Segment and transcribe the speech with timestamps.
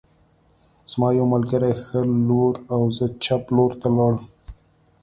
[0.91, 4.25] زما یو ملګری ښي لور او زه چپ لور ته لاړم